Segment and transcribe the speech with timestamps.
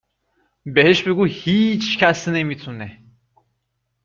[0.65, 3.01] بهش بگو هیچکس نمی تونه